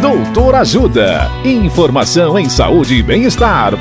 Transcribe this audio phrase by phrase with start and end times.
[0.00, 1.30] Doutor Ajuda.
[1.42, 3.78] Informação em saúde e bem-estar.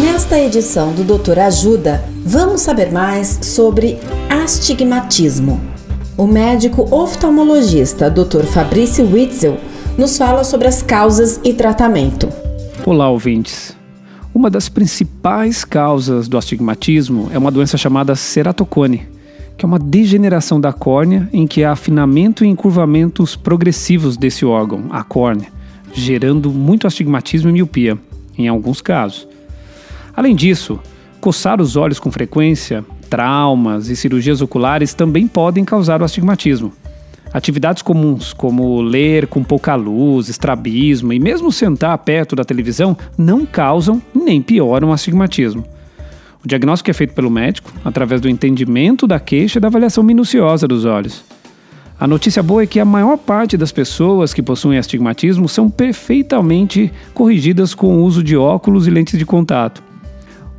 [0.00, 3.98] Nesta edição do Doutor Ajuda, vamos saber mais sobre
[4.30, 5.60] astigmatismo.
[6.16, 8.44] O médico oftalmologista Dr.
[8.44, 9.58] Fabrício Witzel
[9.98, 12.28] nos fala sobre as causas e tratamento.
[12.86, 13.76] Olá, ouvintes.
[14.32, 19.17] Uma das principais causas do astigmatismo é uma doença chamada ceratocone,
[19.58, 24.84] que é uma degeneração da córnea em que há afinamento e encurvamentos progressivos desse órgão,
[24.90, 25.48] a córnea,
[25.92, 27.98] gerando muito astigmatismo e miopia,
[28.38, 29.26] em alguns casos.
[30.14, 30.78] Além disso,
[31.20, 36.72] coçar os olhos com frequência, traumas e cirurgias oculares também podem causar o astigmatismo.
[37.32, 43.44] Atividades comuns, como ler com pouca luz, estrabismo e mesmo sentar perto da televisão, não
[43.44, 45.64] causam nem pioram o astigmatismo.
[46.44, 50.68] O diagnóstico é feito pelo médico através do entendimento da queixa e da avaliação minuciosa
[50.68, 51.24] dos olhos.
[52.00, 56.92] A notícia boa é que a maior parte das pessoas que possuem astigmatismo são perfeitamente
[57.12, 59.82] corrigidas com o uso de óculos e lentes de contato.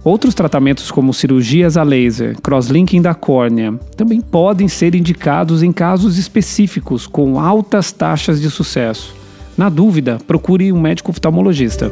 [0.03, 6.17] Outros tratamentos, como cirurgias a laser, crosslinking da córnea, também podem ser indicados em casos
[6.17, 9.15] específicos com altas taxas de sucesso.
[9.57, 11.91] Na dúvida, procure um médico oftalmologista.